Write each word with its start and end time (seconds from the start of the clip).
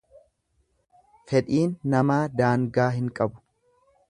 Fedhiin 1.31 1.75
namaa 1.95 2.19
daangaa 2.41 2.89
hin 2.97 3.17
qabu. 3.21 3.45